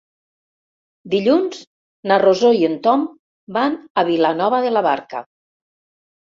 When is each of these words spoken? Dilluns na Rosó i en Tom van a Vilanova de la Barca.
Dilluns 1.13 1.59
na 2.11 2.17
Rosó 2.23 2.51
i 2.61 2.65
en 2.69 2.79
Tom 2.87 3.05
van 3.59 3.77
a 4.03 4.05
Vilanova 4.09 4.63
de 4.65 4.73
la 4.75 4.85
Barca. 4.89 5.23